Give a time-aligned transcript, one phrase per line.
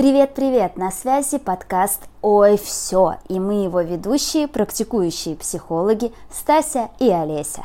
[0.00, 0.78] Привет-привет!
[0.78, 7.64] На связи подкаст «Ой, все!» и мы его ведущие, практикующие психологи Стася и Олеся.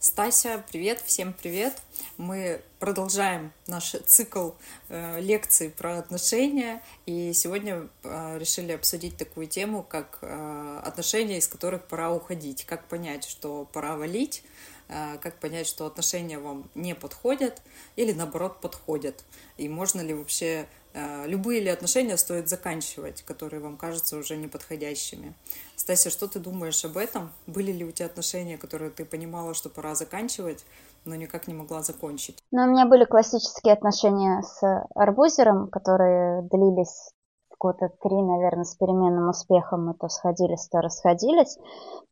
[0.00, 1.74] Стася, привет, всем привет.
[2.16, 4.50] Мы продолжаем наш цикл
[4.88, 11.46] э, лекций про отношения, и сегодня э, решили обсудить такую тему, как э, отношения, из
[11.46, 12.64] которых пора уходить.
[12.64, 14.42] Как понять, что пора валить,
[14.88, 17.62] как понять, что отношения вам не подходят
[17.96, 19.24] или наоборот подходят.
[19.56, 25.34] И можно ли вообще э, любые ли отношения стоит заканчивать, которые вам кажутся уже неподходящими.
[25.76, 27.32] Стася, что ты думаешь об этом?
[27.46, 30.64] Были ли у тебя отношения, которые ты понимала, что пора заканчивать,
[31.04, 32.38] но никак не могла закончить?
[32.50, 37.10] Ну, у меня были классические отношения с арбузером, которые длились
[37.58, 39.86] года три, наверное, с переменным успехом.
[39.86, 41.58] Мы то сходились, то расходились.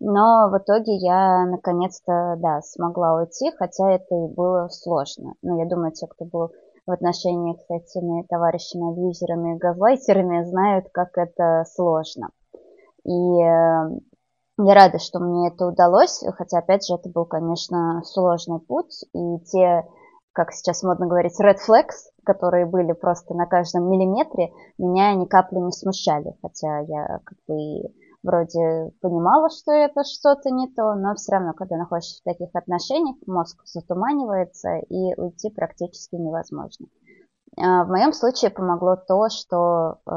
[0.00, 5.34] Но в итоге я наконец-то, да, смогла уйти, хотя это и было сложно.
[5.42, 6.50] Но я думаю, те, кто был
[6.86, 12.30] в отношениях с этими товарищами-абьюзерами и газлайтерами, знают, как это сложно.
[13.05, 13.91] И э,
[14.58, 19.39] я рада, что мне это удалось, хотя, опять же, это был, конечно, сложный путь, и
[19.47, 19.84] те,
[20.33, 25.59] как сейчас модно говорить, red flags, которые были просто на каждом миллиметре, меня ни капли
[25.59, 27.92] не смущали, хотя я как бы
[28.23, 33.17] вроде понимала, что это что-то не то, но все равно, когда находишься в таких отношениях,
[33.27, 36.87] мозг затуманивается и уйти практически невозможно.
[37.59, 40.11] А, в моем случае помогло то, что э,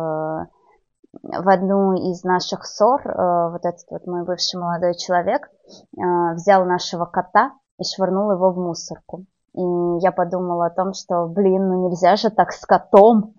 [1.23, 6.66] в одну из наших ссор э, вот этот вот мой бывший молодой человек э, взял
[6.66, 9.25] нашего кота и швырнул его в мусорку.
[9.56, 9.61] И
[10.03, 13.34] я подумала о том, что, блин, ну нельзя же так с котом.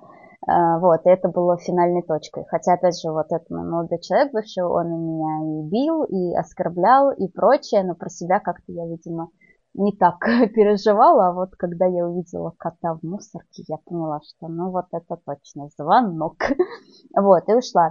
[0.49, 2.45] Э, вот, и это было финальной точкой.
[2.49, 7.11] Хотя, опять же, вот этот мой молодой человек бывший, он меня и бил, и оскорблял,
[7.11, 9.29] и прочее, но про себя как-то я, видимо,
[9.75, 10.19] не так
[10.55, 15.19] переживала, а вот когда я увидела кота в мусорке, я поняла, что ну вот это
[15.25, 16.37] точно звонок.
[17.15, 17.91] вот, и ушла.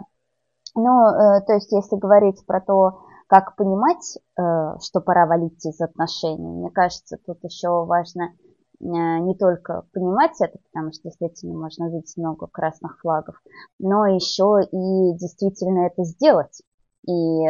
[0.74, 4.42] Ну, э, то есть, если говорить про то, как понимать, э,
[4.82, 8.34] что пора валить из отношений, мне кажется, тут еще важно э,
[8.80, 13.36] не только понимать это, потому что действительно можно увидеть много красных флагов,
[13.80, 16.62] но еще и действительно это сделать.
[17.08, 17.46] И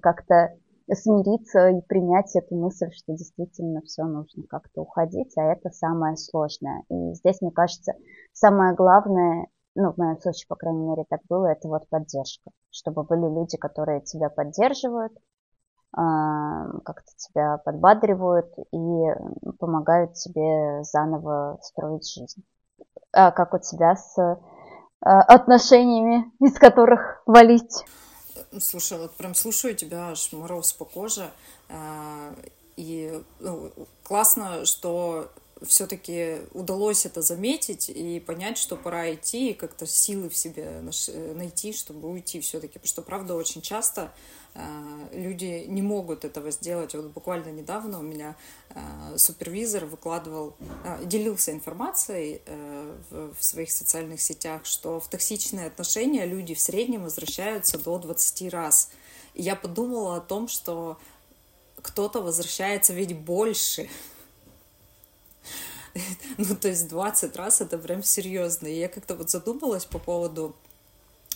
[0.00, 0.56] как-то
[0.94, 6.84] смириться и принять эту мысль, что действительно все нужно как-то уходить, а это самое сложное.
[6.88, 7.94] И здесь, мне кажется,
[8.32, 12.50] самое главное, ну, в моем случае, по крайней мере, так было, это вот поддержка.
[12.70, 15.12] Чтобы были люди, которые тебя поддерживают,
[15.92, 22.42] а, как-то тебя подбадривают и помогают тебе заново строить жизнь.
[23.12, 27.84] А как у тебя с а, отношениями, из которых валить?
[28.58, 31.30] Слушай, вот прям слушаю тебя, аж мороз по коже.
[31.68, 32.32] А,
[32.76, 33.70] и ну,
[34.02, 35.28] классно, что
[35.62, 40.82] все-таки удалось это заметить и понять, что пора идти, и как-то силы в себе
[41.34, 42.74] найти, чтобы уйти все-таки.
[42.74, 44.12] Потому что, правда, очень часто
[44.56, 46.94] Э, люди не могут этого сделать.
[46.94, 48.36] Вот буквально недавно у меня
[48.70, 52.40] э, супервизор выкладывал, э, делился информацией
[53.10, 58.90] в своих социальных сетях, что в токсичные отношения люди в среднем возвращаются до 20 раз.
[59.34, 60.98] И я подумала о том, что
[61.82, 63.88] кто-то возвращается ведь больше.
[66.38, 68.66] Ну, то есть 20 раз это прям серьезно.
[68.66, 70.54] И я как-то вот задумалась по поводу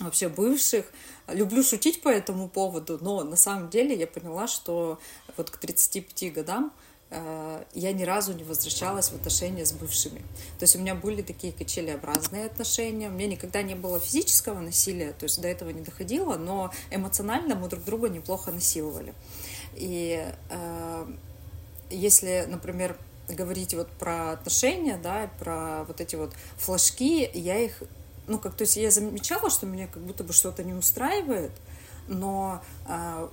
[0.00, 0.86] вообще бывших.
[1.28, 4.98] Люблю шутить по этому поводу, но на самом деле я поняла, что
[5.36, 6.72] вот к 35 годам
[7.10, 10.20] э, я ни разу не возвращалась в отношения с бывшими.
[10.58, 15.12] То есть у меня были такие качелеобразные отношения, у меня никогда не было физического насилия,
[15.12, 19.14] то есть до этого не доходило, но эмоционально мы друг друга неплохо насиловали.
[19.74, 21.06] И э,
[21.90, 22.96] если, например,
[23.34, 27.82] говорить вот про отношения, да, про вот эти вот флажки, я их
[28.26, 31.50] ну, как, то есть я замечала, что меня как будто бы что-то не устраивает,
[32.06, 33.28] но э,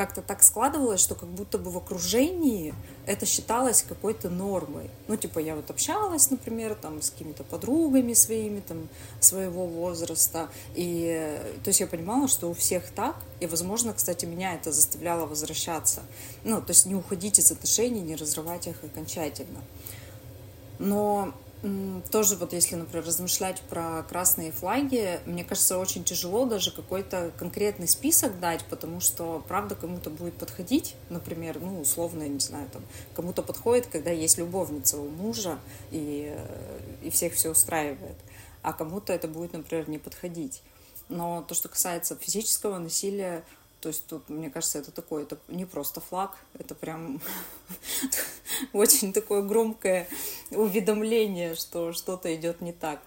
[0.00, 2.72] как-то так складывалось, что как будто бы в окружении
[3.04, 4.88] это считалось какой-то нормой.
[5.08, 8.88] Ну, типа, я вот общалась, например, там, с какими-то подругами своими, там,
[9.20, 14.54] своего возраста, и, то есть я понимала, что у всех так, и, возможно, кстати, меня
[14.54, 16.00] это заставляло возвращаться.
[16.44, 19.60] Ну, то есть не уходить из отношений, не разрывать их окончательно.
[20.78, 21.34] Но
[22.10, 27.86] тоже вот если, например, размышлять про красные флаги, мне кажется, очень тяжело даже какой-то конкретный
[27.86, 32.82] список дать, потому что, правда, кому-то будет подходить, например, ну, условно, не знаю, там,
[33.14, 35.58] кому-то подходит, когда есть любовница у мужа,
[35.90, 38.16] и, э, и всех все устраивает,
[38.62, 40.62] а кому-то это будет, например, не подходить.
[41.10, 43.44] Но то, что касается физического насилия,
[43.80, 47.20] То есть тут, мне кажется, это такое, это не просто флаг, это прям
[48.74, 50.06] очень такое громкое
[50.50, 53.00] уведомление, что что-то идет не так.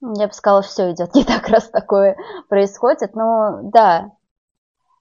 [0.00, 2.16] Я бы сказала, все идет не так, раз такое
[2.48, 3.14] происходит.
[3.14, 4.12] Но да,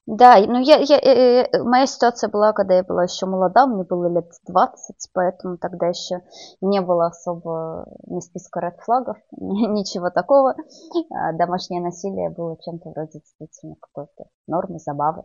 [0.08, 3.84] да, ну я, я, я, э, моя ситуация была, когда я была еще молода, мне
[3.84, 6.22] было лет 20, поэтому тогда еще
[6.62, 10.56] не было особо ни списка ред флагов, ничего такого.
[11.12, 15.24] А домашнее насилие было чем-то вроде действительно какой-то нормы, забавы.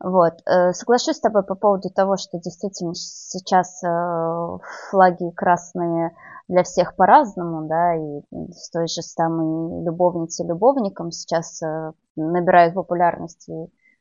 [0.00, 0.34] Вот.
[0.46, 4.58] Э, соглашусь с тобой по поводу того, что действительно сейчас э,
[4.90, 6.14] флаги красные
[6.48, 8.22] для всех по-разному, да, и
[8.52, 13.48] с той же самой любовницей любовником сейчас э, набирают популярность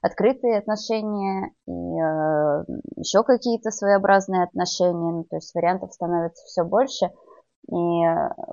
[0.02, 2.66] открытые отношения, и э,
[2.98, 7.12] еще какие-то своеобразные отношения, ну, то есть вариантов становится все больше.
[7.70, 8.04] И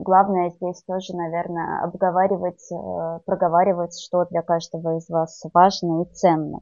[0.01, 6.61] главное здесь тоже, наверное, обговаривать, э, проговаривать, что для каждого из вас важно и ценно.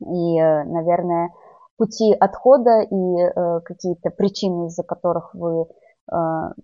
[0.00, 1.30] И, э, наверное,
[1.76, 6.16] пути отхода и э, какие-то причины, из-за которых вы э,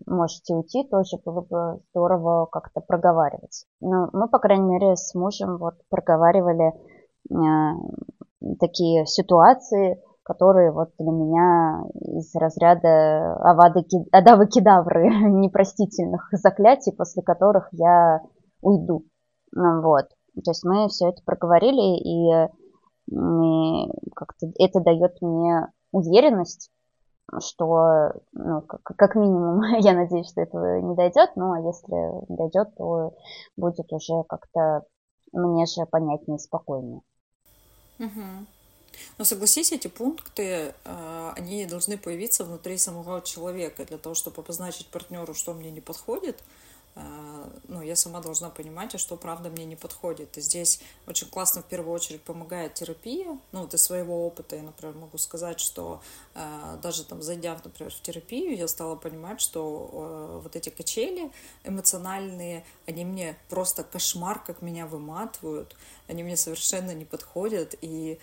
[0.06, 3.64] можете уйти, тоже было бы здорово как-то проговаривать.
[3.80, 6.72] Но мы, по крайней мере, с мужем вот проговаривали
[8.58, 17.68] такие ситуации, которые вот для меня из разряда авады, адавы кедавры непростительных заклятий, после которых
[17.72, 18.20] я
[18.60, 19.04] уйду.
[19.52, 20.06] Вот.
[20.44, 22.48] То есть мы все это проговорили, и
[24.14, 26.70] как-то это дает мне уверенность,
[27.40, 33.14] что, ну, как, как минимум, я надеюсь, что этого не дойдет, но если дойдет, то
[33.56, 34.84] будет уже как-то
[35.32, 37.00] мне же понятнее и спокойнее.
[38.00, 38.46] Угу.
[39.18, 44.86] Но согласись, эти пункты, э, они должны появиться внутри самого человека для того, чтобы обозначить
[44.88, 46.42] партнеру, что мне не подходит,
[47.68, 50.36] ну, я сама должна понимать, а что правда мне не подходит.
[50.36, 53.38] И здесь очень классно в первую очередь помогает терапия.
[53.52, 56.02] Ну, вот из своего опыта я, например, могу сказать, что
[56.34, 61.30] э, даже там зайдя, например, в терапию, я стала понимать, что э, вот эти качели
[61.64, 65.76] эмоциональные, они мне просто кошмар, как меня выматывают,
[66.08, 68.18] они мне совершенно не подходят, и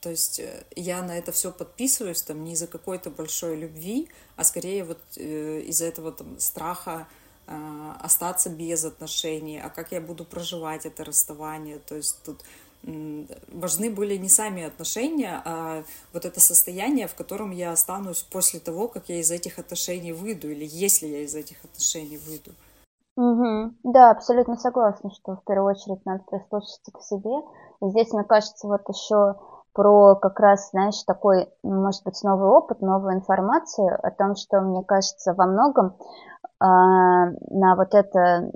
[0.00, 4.44] то есть э, я на это все подписываюсь там не из-за какой-то большой любви, а
[4.44, 7.06] скорее вот э, из-за этого там страха
[7.46, 11.78] э, остаться без отношений, а как я буду проживать это расставание.
[11.78, 12.42] То есть тут
[13.52, 18.88] важны были не сами отношения, а вот это состояние, в котором я останусь после того,
[18.88, 22.50] как я из этих отношений выйду, или если я из этих отношений выйду.
[23.16, 23.74] Угу.
[23.84, 27.46] Да, абсолютно согласна, что в первую очередь надо прислушаться к себе.
[27.82, 29.34] И здесь, мне кажется, вот еще
[29.72, 34.84] про как раз, знаешь, такой, может быть, новый опыт, новую информацию о том, что, мне
[34.84, 38.52] кажется, во многом э, на вот это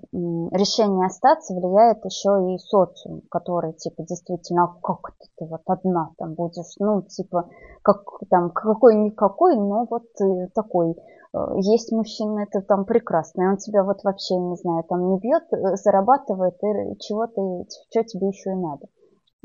[0.52, 6.11] решение остаться влияет еще и социум, который, типа, действительно, а как это ты вот одна
[6.19, 7.49] там будешь, ну, типа,
[7.82, 13.82] как там, какой-никакой, но вот ты такой, э, есть мужчина, это там прекрасный, он тебя
[13.82, 18.52] вот вообще, не знаю, там не бьет, э, зарабатывает, и чего ты, что тебе еще
[18.52, 18.87] и надо.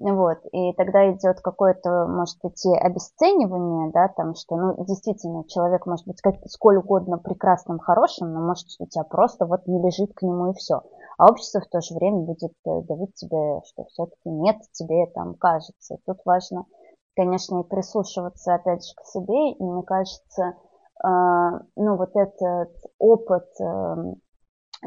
[0.02, 6.08] Вот, и тогда идет какое-то, может идти обесценивание, да, там, что, ну, действительно, человек может
[6.08, 10.50] быть сколь угодно прекрасным, хорошим, но может у тебя просто вот не лежит к нему
[10.50, 10.82] и все.
[11.20, 15.36] А общество в то же время будет э, давить тебе, что все-таки нет, тебе там
[15.36, 15.94] кажется.
[15.94, 16.66] И тут важно,
[17.16, 20.56] конечно, и прислушиваться опять же к себе, и мне кажется,
[21.06, 21.08] э,
[21.76, 23.96] ну, вот этот опыт э,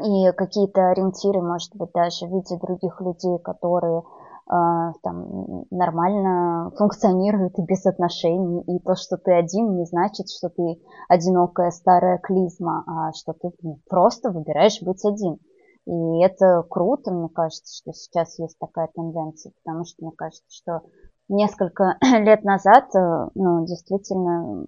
[0.03, 4.03] и какие-то ориентиры, может быть, даже в виде других людей, которые
[4.47, 10.79] там нормально функционирует и без отношений, и то, что ты один, не значит, что ты
[11.09, 13.49] одинокая старая клизма, а что ты
[13.89, 15.39] просто выбираешь быть один.
[15.87, 20.81] И это круто, мне кажется, что сейчас есть такая тенденция, потому что мне кажется, что
[21.27, 24.65] несколько лет назад, э, ну, действительно,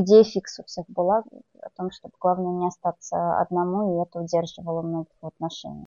[0.00, 1.22] идея фикс у всех была
[1.60, 5.86] о том, чтобы главное не остаться одному, и это удерживало многих в отношениях.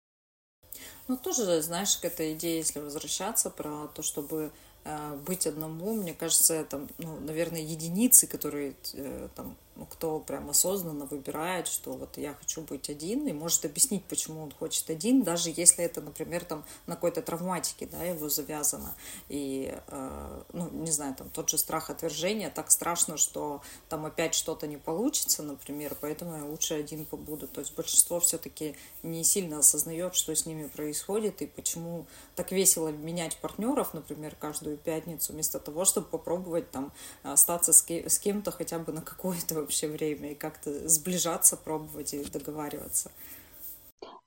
[1.11, 4.49] Ну, тоже, знаешь, к этой идее, если возвращаться, про то, чтобы
[4.85, 11.05] э, быть одному, мне кажется, это, ну, наверное, единицы, которые э, там кто прям осознанно
[11.05, 15.51] выбирает, что вот я хочу быть один, и может объяснить, почему он хочет один, даже
[15.55, 18.95] если это, например, там на какой-то травматике, да, его завязано.
[19.29, 24.35] И, э, ну, не знаю, там тот же страх отвержения, так страшно, что там опять
[24.35, 27.47] что-то не получится, например, поэтому я лучше один побуду.
[27.47, 32.89] То есть большинство все-таки не сильно осознает, что с ними происходит, и почему так весело
[32.89, 36.91] менять партнеров, например, каждую пятницу, вместо того, чтобы попробовать там
[37.23, 43.09] остаться с кем-то хотя бы на какое-то вообще время и как-то сближаться, пробовать и договариваться.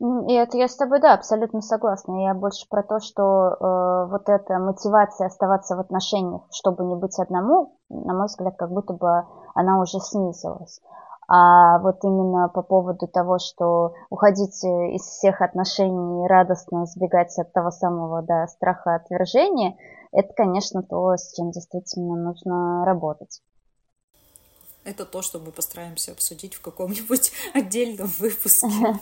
[0.01, 2.25] И это я с тобой, да, абсолютно согласна.
[2.25, 7.19] Я больше про то, что э, вот эта мотивация оставаться в отношениях, чтобы не быть
[7.19, 9.25] одному, на мой взгляд, как будто бы
[9.55, 10.81] она уже снизилась.
[11.29, 17.71] А вот именно по поводу того, что уходить из всех отношений радостно сбегать от того
[17.71, 19.77] самого да, страха отвержения,
[20.13, 23.41] это, конечно, то, с чем действительно нужно работать.
[24.85, 29.00] Это то, что мы постараемся обсудить в каком-нибудь отдельном выпуске.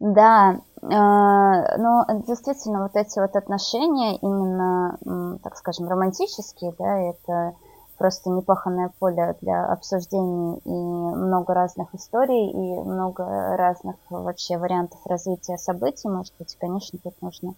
[0.00, 7.54] Да, э, но действительно вот эти вот отношения именно, так скажем, романтические, да, это
[7.98, 15.58] просто непаханное поле для обсуждений и много разных историй и много разных вообще вариантов развития
[15.58, 16.08] событий.
[16.08, 17.50] Может быть, конечно, тут нужно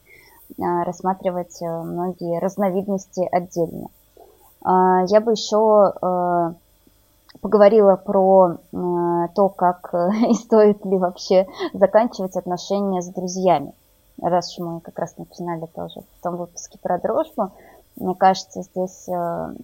[0.59, 3.87] э, рассматривать э, многие разновидности отдельно.
[4.65, 6.55] Я бы еще
[7.41, 13.75] поговорила про э, то, как э, и стоит ли вообще заканчивать отношения с друзьями.
[14.21, 17.53] Раз уж мы как раз начинали тоже в том выпуске про дружбу,
[17.97, 19.55] мне кажется, здесь э,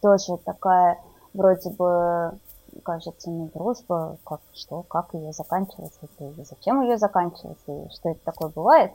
[0.00, 0.98] тоже такая
[1.32, 2.38] вроде бы
[2.82, 8.20] кажется, не дружба, как что, как ее заканчивать, и зачем ее заканчивать, и что это
[8.24, 8.92] такое бывает.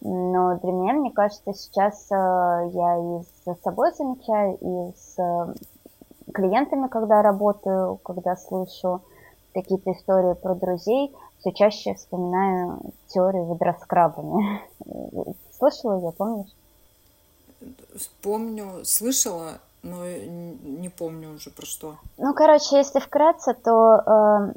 [0.00, 5.16] Но для меня, мне кажется, сейчас э, я и за собой замечаю, и с
[6.30, 9.02] клиентами, когда работаю, когда слышу
[9.54, 14.60] какие-то истории про друзей, все чаще вспоминаю теорию ведра с крабами.
[15.58, 16.50] Слышала ее, помнишь?
[18.22, 21.96] Помню, слышала, но не помню уже про что.
[22.16, 24.52] Ну, короче, если вкратце, то э,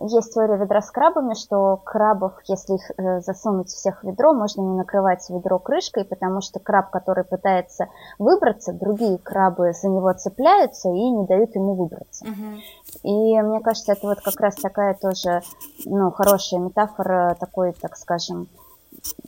[0.00, 4.60] есть теория ведра с крабами, что крабов, если их э, засунуть всех в ведро, можно
[4.60, 10.88] не накрывать ведро крышкой, потому что краб, который пытается выбраться, другие крабы за него цепляются
[10.88, 12.24] и не дают ему выбраться.
[12.24, 13.08] Угу.
[13.08, 15.42] И мне кажется, это вот как раз такая тоже
[15.84, 18.48] ну, хорошая метафора такой, так скажем,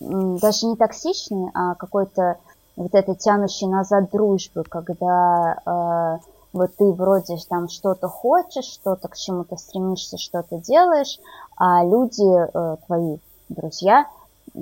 [0.01, 2.39] даже не токсичный, а какой-то
[2.77, 9.17] вот этой тянущей назад дружбы, когда э, вот ты вроде там что-то хочешь, что-то к
[9.17, 11.19] чему-то стремишься, что-то делаешь,
[11.57, 14.07] а люди, э, твои друзья,
[14.55, 14.59] э,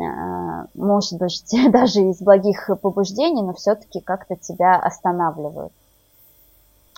[0.74, 5.72] может быть, даже из благих побуждений, но все-таки как-то тебя останавливают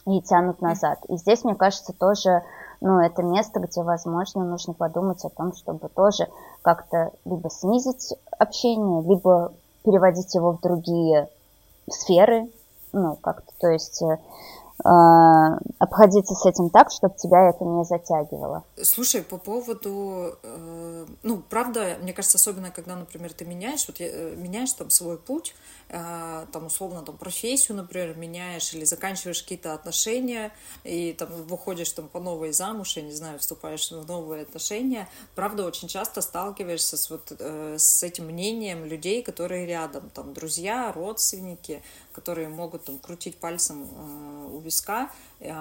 [0.06, 0.98] и тянут назад.
[1.08, 2.42] И здесь, мне кажется, тоже,
[2.80, 6.28] ну, это место, где, возможно, нужно подумать о том, чтобы тоже
[6.62, 9.52] как-то либо снизить общение, либо
[9.84, 11.28] переводить его в другие
[11.88, 12.48] сферы,
[12.92, 14.18] ну, как-то, то есть э,
[14.84, 18.64] обходиться с этим так, чтобы тебя это не затягивало.
[18.82, 24.34] Слушай, по поводу, э, ну, правда, мне кажется, особенно когда, например, ты меняешь, вот э,
[24.36, 25.54] меняешь там свой путь,
[25.88, 30.52] э, там условно там профессию, например, меняешь или заканчиваешь какие-то отношения
[30.84, 35.64] и там выходишь там по новой замуж, я не знаю, вступаешь в новые отношения, правда,
[35.64, 41.82] очень часто сталкиваешься с вот э, с этим мнением людей, которые рядом, там друзья, родственники,
[42.16, 45.52] которые могут там крутить пальцем э, у виска э,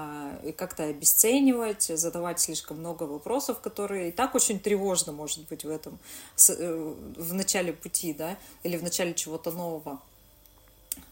[0.47, 5.69] и как-то обесценивать, задавать слишком много вопросов, которые и так очень тревожно может быть в
[5.69, 5.99] этом,
[6.47, 9.99] э, в начале пути, да, или в начале чего-то нового.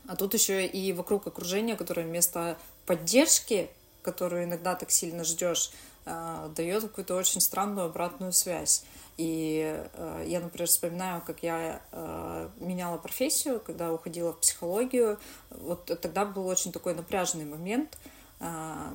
[0.08, 3.70] А тут еще и вокруг окружения, которое вместо поддержки,
[4.02, 5.72] которую иногда так сильно ждешь,
[6.06, 8.84] дает какую-то очень странную обратную связь.
[9.18, 15.20] И э, я, например, вспоминаю, как я э, меняла профессию, когда уходила в психологию.
[15.52, 17.98] Вот тогда был очень такой напряженный момент.
[18.40, 18.92] Э,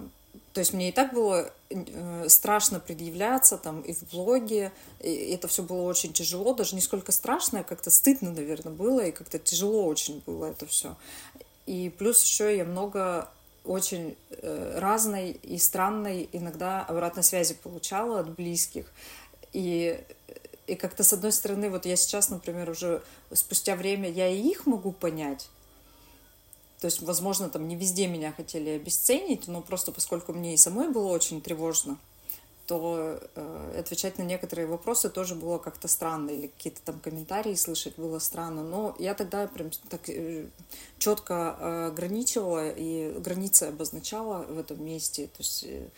[0.53, 5.47] то есть мне и так было э, страшно предъявляться там и в блоге, и это
[5.47, 9.39] все было очень тяжело, даже не сколько страшно, а как-то стыдно, наверное, было, и как-то
[9.39, 10.97] тяжело очень было это все.
[11.67, 13.29] И плюс еще я много
[13.65, 18.87] очень э, разной и странной иногда обратной связи получала от близких.
[19.53, 20.01] И,
[20.67, 23.03] и как-то, с одной стороны, вот я сейчас, например, уже
[23.33, 25.49] спустя время я и их могу понять.
[26.81, 30.89] То есть, возможно, там не везде меня хотели обесценить, но просто поскольку мне и самой
[30.89, 31.99] было очень тревожно,
[32.67, 37.95] то э, отвечать на некоторые вопросы тоже было как-то странно, или какие-то там комментарии слышать
[37.97, 38.63] было странно.
[38.63, 40.47] Но я тогда прям так э,
[40.99, 45.29] четко э, ограничивала и границы обозначала в этом месте.
[45.29, 45.89] То есть э,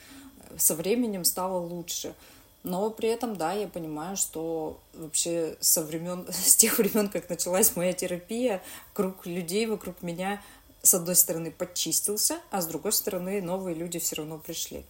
[0.56, 2.14] со временем стало лучше.
[2.62, 7.76] Но при этом, да, я понимаю, что вообще со времен, с тех времен, как началась
[7.76, 8.62] моя терапия,
[8.92, 10.40] круг людей вокруг меня,
[10.82, 14.84] с одной стороны, подчистился, а с другой стороны, новые люди все равно пришли.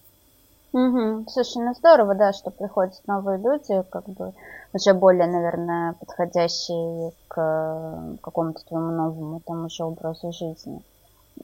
[0.72, 1.26] Угу.
[1.56, 4.32] Ну здорово, да, что приходят новые люди, как бы
[4.72, 10.82] уже более, наверное, подходящие к какому-то твоему новому тому же образу жизни.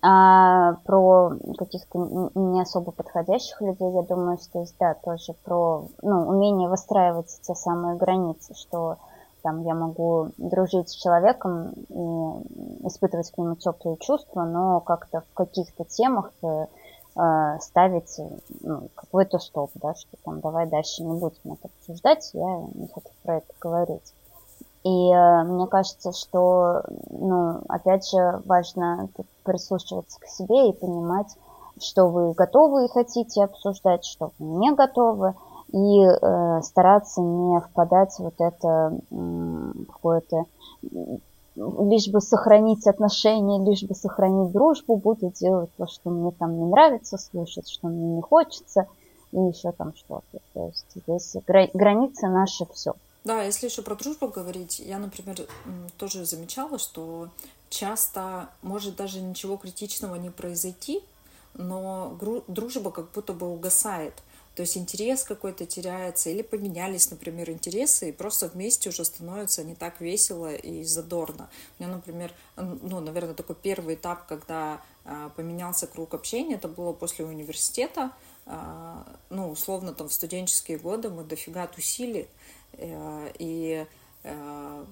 [0.03, 6.29] А про каких-то не особо подходящих людей, я думаю, что здесь, да, тоже про ну,
[6.29, 8.99] умение выстраивать те самые границы, что
[9.43, 15.35] там я могу дружить с человеком и испытывать к нему теплые чувства, но как-то в
[15.35, 16.67] каких-то темах э,
[17.61, 18.21] ставить
[18.61, 23.09] ну, какой-то стоп, да, что там давай дальше не будем это обсуждать, я не хочу
[23.23, 24.13] про это говорить.
[24.87, 29.09] И э, мне кажется, что, ну, опять же, важно
[29.43, 31.35] прислушиваться к себе и понимать,
[31.83, 35.35] что вы готовы и хотите обсуждать, что вы не готовы,
[35.73, 40.45] и э, стараться не впадать в вот это э, какое-то
[41.57, 46.67] лишь бы сохранить отношения, лишь бы сохранить дружбу, буду делать то, что мне там не
[46.67, 48.87] нравится слушать, что мне не хочется,
[49.33, 50.39] и еще там что-то.
[50.55, 52.93] То есть здесь гра- границы наши все.
[53.27, 55.49] Да, если еще про дружбу говорить, я, например,
[55.99, 57.29] тоже замечала, что
[57.71, 61.03] часто может даже ничего критичного не произойти,
[61.55, 62.17] но
[62.47, 64.15] дружба как будто бы угасает.
[64.55, 69.75] То есть интерес какой-то теряется, или поменялись, например, интересы, и просто вместе уже становится не
[69.75, 71.51] так весело и задорно.
[71.79, 76.93] У меня, например, ну, наверное, такой первый этап, когда а, поменялся круг общения, это было
[76.93, 78.13] после университета.
[78.47, 82.29] А, ну, условно, там в студенческие годы мы дофига тусили,
[82.79, 83.87] Э, и
[84.23, 84.85] э,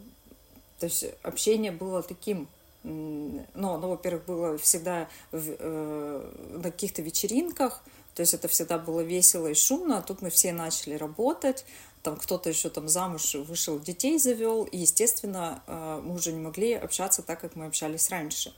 [0.79, 2.49] то есть общение было таким
[2.87, 7.83] ну, ну, во-первых, было всегда в, э, на каких-то вечеринках,
[8.15, 11.65] то есть это всегда было весело и шумно, а тут мы все начали работать,
[12.03, 15.63] там кто-то еще там замуж вышел, детей завел, и, естественно,
[16.05, 18.55] мы уже не могли общаться так, как мы общались раньше.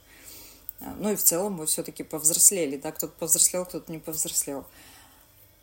[0.79, 4.65] Ну и в целом мы все-таки повзрослели, да, кто-то повзрослел, кто-то не повзрослел.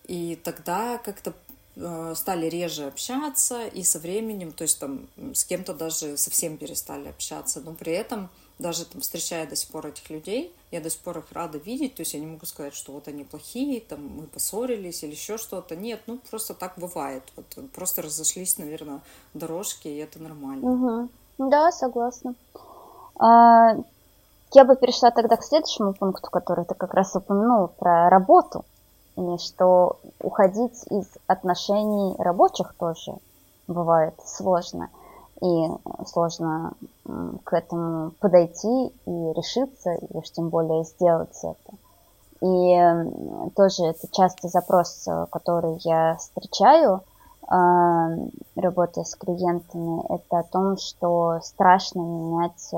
[0.06, 1.34] И тогда как-то
[1.76, 7.08] Э, стали реже общаться, и со временем, то есть там с кем-то даже совсем перестали
[7.08, 8.28] общаться, но при этом
[8.60, 11.96] даже там встречая до сих пор этих людей, я до сих пор их рада видеть,
[11.96, 15.36] то есть я не могу сказать, что вот они плохие, там мы поссорились или еще
[15.36, 19.00] что-то, нет, ну просто так бывает, вот просто разошлись, наверное,
[19.34, 20.70] дорожки, и это нормально.
[20.70, 21.08] Угу.
[21.50, 22.36] Да, согласна.
[23.16, 23.74] А,
[24.54, 28.64] я бы перешла тогда к следующему пункту, который ты как раз упомянул про работу
[29.16, 33.14] и что уходить из отношений рабочих тоже
[33.66, 34.90] бывает сложно.
[35.40, 35.68] И
[36.06, 36.72] сложно
[37.44, 41.76] к этому подойти и решиться, и уж тем более сделать это.
[42.40, 47.02] И тоже это часто запрос, который я встречаю,
[47.46, 48.08] а,
[48.56, 52.72] работая с клиентами, это о том, что страшно менять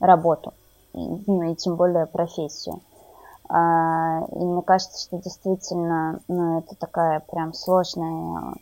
[0.00, 0.54] работу,
[0.92, 2.80] ну и тем более профессию.
[3.48, 8.54] А, и мне кажется, что действительно, ну, это такая прям сложная,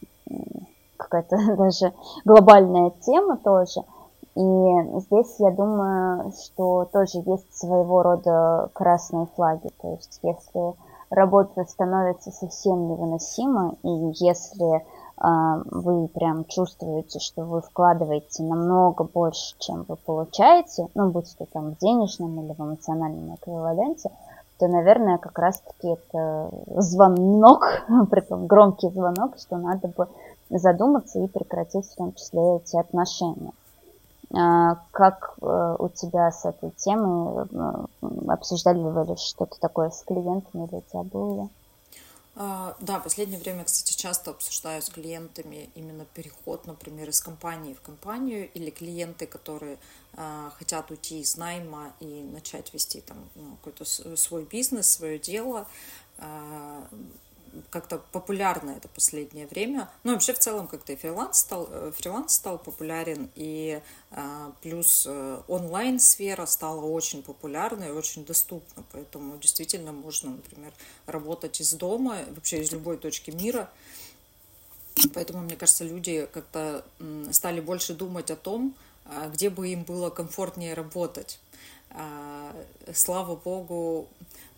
[0.97, 1.93] какая-то даже
[2.25, 3.83] глобальная тема тоже.
[4.35, 9.69] И здесь я думаю, что тоже есть своего рода красные флаги.
[9.81, 10.75] То есть если
[11.11, 13.89] работа становится совсем невыносима, и
[14.25, 14.87] если
[15.21, 21.73] вы прям чувствуете, что вы вкладываете намного больше, чем вы получаете, ну, будь то там
[21.73, 24.11] в денежном или в эмоциональном эквиваленте,
[24.59, 27.65] то, наверное, как раз-таки это звонок,
[28.11, 30.09] притом громкий звонок, что надо бы
[30.51, 33.53] задуматься и прекратить в том числе эти отношения.
[34.37, 40.67] А, как э, у тебя с этой темой э, обсуждали вы что-то такое с клиентами
[40.67, 41.49] или тебя было?
[42.41, 47.75] А, да, в последнее время, кстати, часто обсуждаю с клиентами именно переход, например, из компании
[47.75, 49.77] в компанию или клиенты, которые
[50.13, 55.67] э, хотят уйти из найма и начать вести там ну, какой-то свой бизнес, свое дело.
[57.71, 59.91] Как-то популярно это последнее время.
[60.05, 63.81] Ну, вообще, в целом, как-то и фриланс стал, э, фриланс стал популярен, и
[64.11, 70.73] а, плюс э, онлайн-сфера стала очень популярной, очень доступна, поэтому действительно можно, например,
[71.07, 73.71] работать из дома, вообще из любой точки мира.
[75.15, 76.85] Поэтому, мне кажется, люди как-то
[77.31, 81.39] стали больше думать о том, а, где бы им было комфортнее работать.
[81.91, 82.55] А,
[82.93, 84.09] слава богу,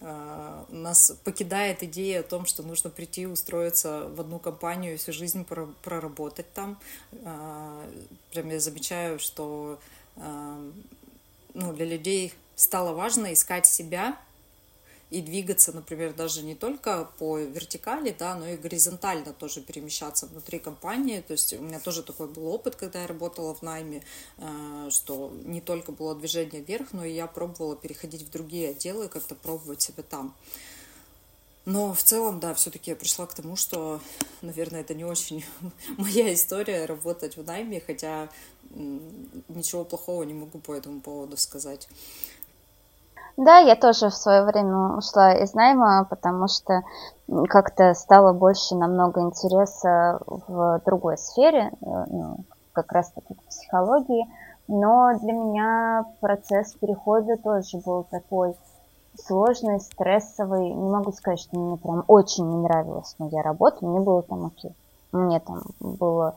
[0.00, 5.12] а, нас покидает идея о том, что нужно прийти устроиться в одну компанию и всю
[5.12, 5.44] жизнь
[5.82, 6.78] проработать там.
[7.24, 7.84] А,
[8.32, 9.78] прям я замечаю, что
[11.54, 14.18] ну, для людей стало важно искать себя
[15.10, 20.60] и двигаться, например, даже не только по вертикали, да, но и горизонтально тоже перемещаться внутри
[20.60, 21.20] компании.
[21.20, 24.04] То есть у меня тоже такой был опыт, когда я работала в найме,
[24.38, 29.08] э, что не только было движение вверх, но и я пробовала переходить в другие отделы,
[29.08, 30.34] как-то пробовать себя там.
[31.66, 34.00] Но в целом, да, все-таки я пришла к тому, что,
[34.42, 35.44] наверное, это не очень
[35.98, 38.30] моя история работать в найме, хотя
[39.48, 41.88] ничего плохого не могу по этому поводу сказать.
[43.36, 46.82] Да, я тоже в свое время ушла из найма, потому что
[47.48, 52.38] как-то стало больше намного интереса в другой сфере, э, ну,
[52.72, 54.26] как раз таки в психологии.
[54.68, 58.56] Но для меня процесс перехода тоже был такой
[59.18, 60.70] сложный, стрессовый.
[60.70, 63.84] Не могу сказать, что мне прям очень не нравилась моя работа.
[63.84, 64.74] Мне было там окей.
[65.12, 66.36] Мне там было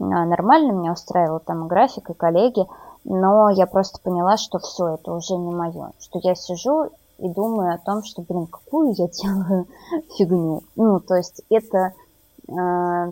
[0.00, 2.66] а, нормально, меня устраивал там график и коллеги
[3.08, 7.74] но я просто поняла, что все, это уже не мое, что я сижу и думаю
[7.74, 9.66] о том, что, блин, какую я делаю
[10.16, 10.62] фигню.
[10.76, 11.92] Ну, то есть это э,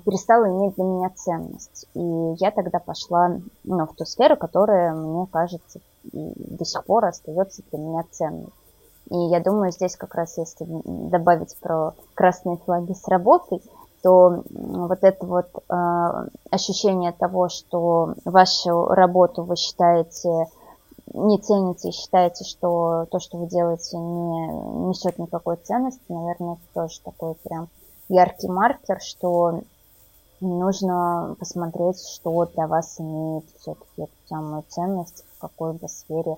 [0.04, 1.86] перестало иметь для меня ценность.
[1.94, 7.62] И я тогда пошла ну, в ту сферу, которая, мне кажется, до сих пор остается
[7.70, 8.52] для меня ценной.
[9.10, 13.62] И я думаю, здесь как раз если добавить про красные флаги с работой,
[14.06, 20.46] то вот это вот э, ощущение того, что вашу работу вы считаете
[21.12, 24.46] не цените и считаете, что то, что вы делаете, не
[24.86, 27.68] несет никакой ценности, наверное, это тоже такой прям
[28.08, 29.62] яркий маркер, что
[30.40, 36.36] нужно посмотреть, что для вас имеет все-таки эту самую ценность, в какой бы сфере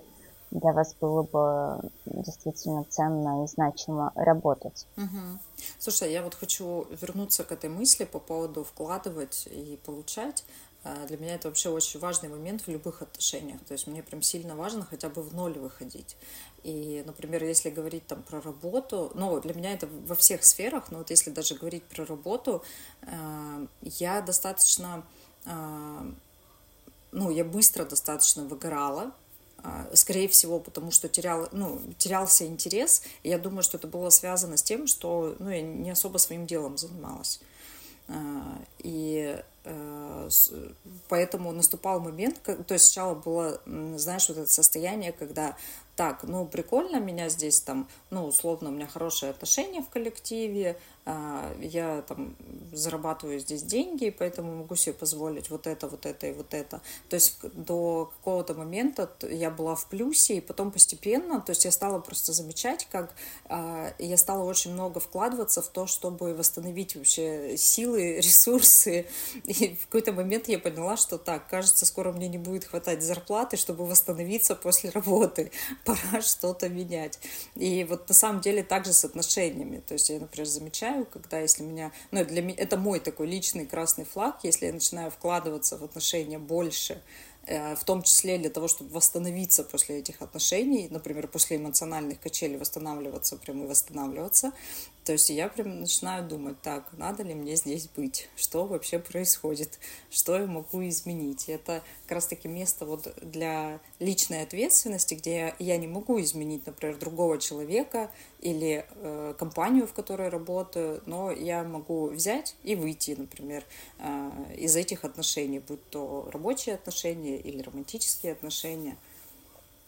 [0.50, 4.86] для вас было бы действительно ценно и значимо работать.
[4.96, 5.38] Угу.
[5.78, 10.44] Слушай, я вот хочу вернуться к этой мысли по поводу вкладывать и получать.
[10.84, 13.60] А, для меня это вообще очень важный момент в любых отношениях.
[13.66, 16.16] То есть мне прям сильно важно хотя бы в ноль выходить.
[16.62, 20.98] И, например, если говорить там про работу, ну, для меня это во всех сферах, но
[20.98, 22.62] вот если даже говорить про работу,
[23.02, 25.04] а, я достаточно,
[25.44, 26.06] а,
[27.12, 29.12] ну, я быстро достаточно выгорала,
[29.94, 33.02] скорее всего, потому что терял, ну, терялся интерес.
[33.22, 36.46] И я думаю, что это было связано с тем, что ну, я не особо своим
[36.46, 37.40] делом занималась.
[38.08, 40.28] А, и э,
[41.08, 43.60] поэтому наступал момент, то есть сначала было,
[43.96, 45.56] знаешь, вот это состояние, когда
[45.98, 50.78] так, ну, прикольно, меня здесь там, ну, условно, у меня хорошие отношения в коллективе,
[51.10, 52.36] а, я там
[52.70, 56.82] зарабатываю здесь деньги, поэтому могу себе позволить вот это, вот это и вот это.
[57.08, 61.72] То есть до какого-то момента я была в плюсе, и потом постепенно, то есть я
[61.72, 63.14] стала просто замечать, как
[63.46, 69.06] а, я стала очень много вкладываться в то, чтобы восстановить вообще силы, ресурсы.
[69.44, 73.56] И в какой-то момент я поняла, что так, кажется, скоро мне не будет хватать зарплаты,
[73.56, 75.52] чтобы восстановиться после работы.
[75.88, 77.18] Пора что-то менять.
[77.54, 79.82] И вот на самом деле также с отношениями.
[79.86, 83.64] То есть я, например, замечаю, когда если меня, ну, для меня, это мой такой личный
[83.64, 87.00] красный флаг, если я начинаю вкладываться в отношения больше,
[87.50, 92.58] Э, в том числе для того, чтобы восстановиться после этих отношений, например, после эмоциональных качелей
[92.58, 94.52] восстанавливаться, прям и восстанавливаться.
[95.08, 99.78] То есть я прям начинаю думать, так, надо ли мне здесь быть, что вообще происходит,
[100.10, 101.48] что я могу изменить.
[101.48, 107.38] Это как раз-таки место вот для личной ответственности, где я не могу изменить, например, другого
[107.38, 108.10] человека
[108.42, 113.64] или э, компанию, в которой работаю, но я могу взять и выйти, например,
[114.00, 118.98] э, из этих отношений, будь то рабочие отношения или романтические отношения.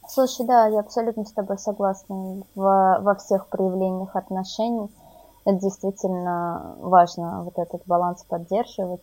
[0.09, 4.89] Слушай, да, я абсолютно с тобой согласна в, во всех проявлениях отношений.
[5.45, 9.01] Это действительно важно, вот этот баланс поддерживать,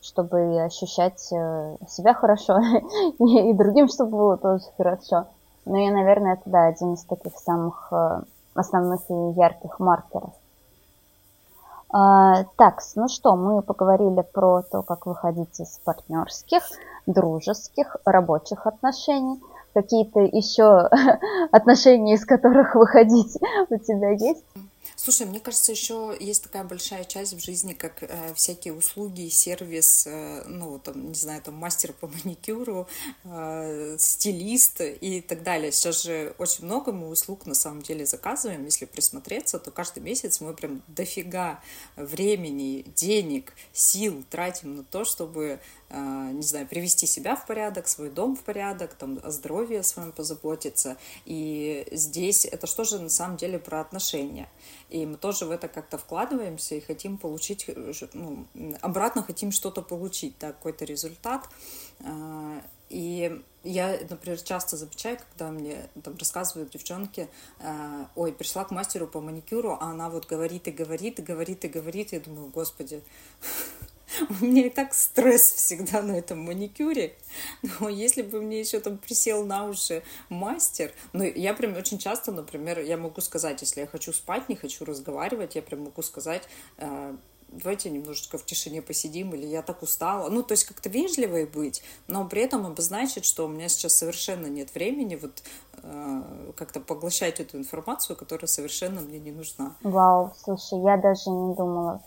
[0.00, 2.58] чтобы ощущать э, себя хорошо,
[3.18, 5.26] и другим, чтобы было тоже хорошо.
[5.64, 8.22] Но я, наверное, это, да, один из таких самых э,
[8.54, 10.32] основных и ярких маркеров.
[11.94, 16.62] А, так, ну что, мы поговорили про то, как выходить из партнерских,
[17.06, 19.40] дружеских, рабочих отношений.
[19.74, 20.88] Какие-то еще
[21.52, 23.36] отношения, из которых выходить
[23.70, 24.44] у тебя есть?
[25.04, 30.06] Слушай, мне кажется, еще есть такая большая часть в жизни, как э, всякие услуги, сервис,
[30.06, 32.86] э, ну, там, не знаю, там, мастер по маникюру,
[33.24, 35.72] э, стилист и так далее.
[35.72, 38.64] Сейчас же очень много мы услуг на самом деле заказываем.
[38.64, 41.60] Если присмотреться, то каждый месяц мы прям дофига
[41.96, 48.08] времени, денег, сил тратим на то, чтобы э, не знаю, привести себя в порядок, свой
[48.08, 50.96] дом в порядок, там, о здоровье своем позаботиться.
[51.24, 54.48] И здесь это что же на самом деле про отношения.
[54.92, 57.70] И мы тоже в это как-то вкладываемся и хотим получить,
[58.12, 58.46] ну,
[58.82, 61.48] обратно хотим что-то получить, да, какой-то результат.
[62.04, 68.70] А, и я, например, часто замечаю, когда мне там рассказывают девчонки, а, ой, пришла к
[68.70, 72.20] мастеру по маникюру, а она вот говорит и говорит, и говорит, и говорит, и я
[72.20, 73.02] думаю, господи,
[74.28, 77.14] У меня и так стресс всегда на этом маникюре.
[77.80, 82.32] Но если бы мне еще там присел на уши мастер, ну, я прям очень часто,
[82.32, 86.42] например, я могу сказать, если я хочу спать, не хочу разговаривать, я прям могу сказать,
[86.78, 87.16] э,
[87.52, 90.28] давайте немножечко в тишине посидим, или я так устала.
[90.30, 94.46] Ну, то есть как-то вежливой быть, но при этом обозначить, что у меня сейчас совершенно
[94.46, 95.42] нет времени вот
[95.82, 99.76] э, как-то поглощать эту информацию, которая совершенно мне не нужна.
[99.82, 102.02] Вау, слушай, я даже не думала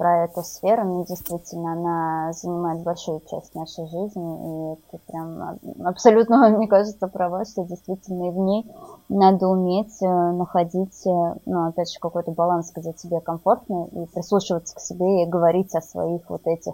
[0.00, 6.48] про эту сферу, но действительно она занимает большую часть нашей жизни, и ты прям абсолютно,
[6.56, 8.66] мне кажется, права, что действительно и в ней
[9.10, 14.74] надо уметь э, находить, э, ну, опять же, какой-то баланс, где тебе комфортно, и прислушиваться
[14.74, 16.72] к себе и говорить о своих вот этих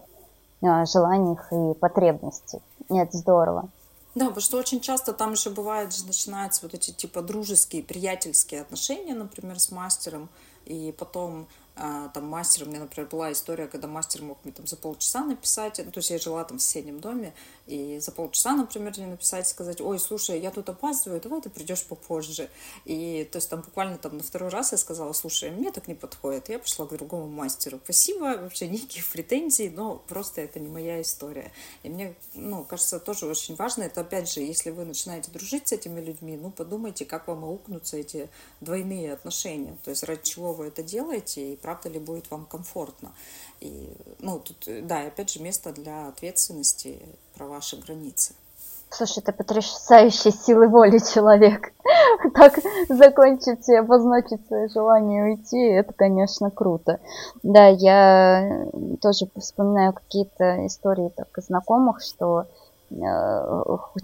[0.62, 2.60] э, желаниях и потребностях.
[2.90, 3.68] И это здорово.
[4.14, 8.60] Да, потому что очень часто там еще бывает, же начинаются вот эти типа дружеские, приятельские
[8.60, 10.28] отношения, например, с мастером,
[10.64, 14.66] и потом а, там мастер, у меня, например, была история, когда мастер мог мне там
[14.66, 17.34] за полчаса написать, ну, то есть я жила там в соседнем доме,
[17.66, 21.84] и за полчаса, например, мне написать, сказать, ой, слушай, я тут опаздываю, давай ты придешь
[21.84, 22.48] попозже.
[22.86, 25.94] И то есть там буквально там на второй раз я сказала, слушай, мне так не
[25.94, 27.78] подходит, я пошла к другому мастеру.
[27.84, 31.52] Спасибо, вообще никаких претензий, но просто это не моя история.
[31.82, 35.72] И мне, ну, кажется, тоже очень важно, это опять же, если вы начинаете дружить с
[35.72, 38.30] этими людьми, ну, подумайте, как вам аукнутся эти
[38.62, 43.10] двойные отношения, то есть ради чего вы это делаете, и правда ли будет вам комфортно.
[43.60, 47.02] И, ну, тут, да, и опять же, место для ответственности
[47.34, 48.34] про ваши границы.
[48.88, 51.72] Слушай, это потрясающая силы воли человек.
[52.34, 57.00] Так закончить и обозначить свое желание уйти, это, конечно, круто.
[57.42, 58.66] Да, я
[59.00, 62.65] тоже вспоминаю какие-то истории так, знакомых, что Э,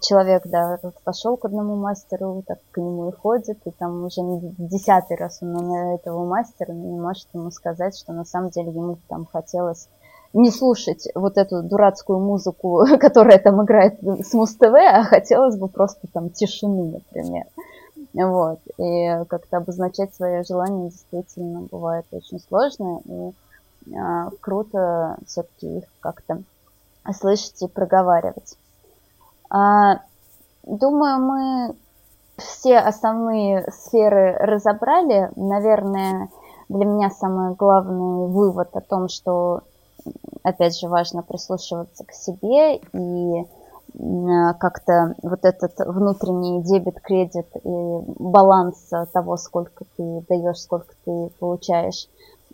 [0.01, 4.21] человек, да, пошел к одному мастеру, так к нему и ходит, и там уже
[4.59, 8.99] десятый раз он на этого мастера не может ему сказать, что на самом деле ему
[9.09, 9.89] там хотелось
[10.33, 16.09] не слушать вот эту дурацкую музыку, которая там играет с Муз-ТВ, а хотелось бы просто
[16.13, 17.47] там тишины, например.
[18.15, 18.59] Вот.
[18.79, 26.43] И как-то обозначать свое желание действительно бывает очень сложно, и а, круто все-таки их как-то
[27.13, 28.57] слышать и проговаривать.
[29.53, 30.01] А,
[30.63, 31.77] думаю, мы
[32.39, 35.31] все основные сферы разобрали.
[35.37, 36.31] Наверное,
[36.71, 39.61] для меня самый главный вывод о том, что,
[40.43, 43.47] опять же, важно прислушиваться к себе и
[44.59, 52.09] как-то вот этот внутренний дебет-кредит и баланс того, сколько ты даешь, сколько ты получаешь,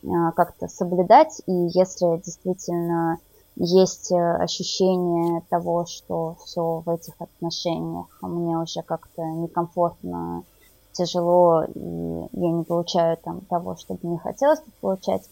[0.04, 1.40] а, как-то соблюдать.
[1.46, 3.18] И если действительно
[3.60, 10.44] есть э, ощущение того, что все в этих отношениях мне уже как-то некомфортно,
[10.92, 15.28] тяжело, и я не получаю там того, что бы мне хотелось бы получать,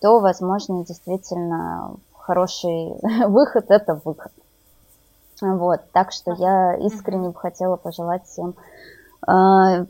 [0.00, 2.94] то, возможно, действительно хороший
[3.26, 4.32] выход– это выход.
[5.40, 8.54] Вот, так что я искренне бы хотела пожелать всем
[9.26, 9.86] э,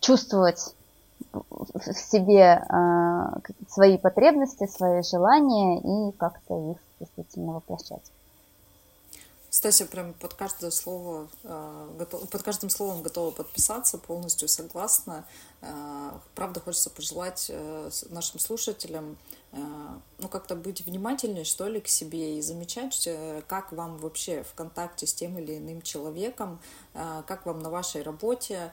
[0.00, 0.74] чувствовать
[1.32, 8.10] в себе э, свои потребности, свои желания и как-то их действительно воплощать.
[9.50, 15.24] Стася прям под каждое слово, э, под каждым словом готова подписаться, полностью согласна.
[15.62, 19.16] Э, правда, хочется пожелать э, нашим слушателям
[19.52, 23.08] ну, как-то быть внимательнее, что ли, к себе и замечать,
[23.48, 26.60] как вам вообще в контакте с тем или иным человеком,
[26.92, 28.72] как вам на вашей работе,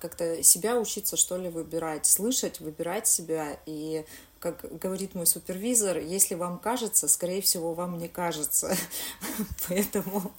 [0.00, 4.06] как-то себя учиться, что ли, выбирать, слышать, выбирать себя и
[4.40, 8.74] как говорит мой супервизор, если вам кажется, скорее всего, вам не кажется.
[9.68, 10.32] Поэтому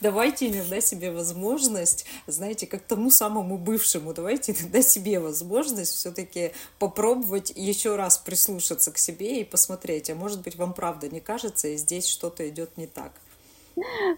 [0.00, 7.52] давайте иногда себе возможность, знаете, как тому самому бывшему, давайте иногда себе возможность все-таки попробовать
[7.54, 11.76] еще раз прислушаться к себе и посмотреть, а может быть, вам правда не кажется, и
[11.76, 13.12] здесь что-то идет не так.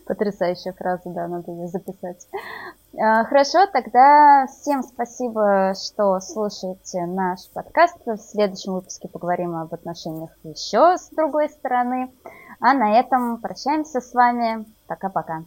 [0.06, 2.26] Потрясающая фраза, да, надо ее записать.
[2.96, 7.96] А, хорошо, тогда всем спасибо, что слушаете наш подкаст.
[8.04, 12.12] В следующем выпуске поговорим об отношениях еще с другой стороны.
[12.60, 14.64] А на этом прощаемся с вами.
[14.86, 15.44] Пока-пока.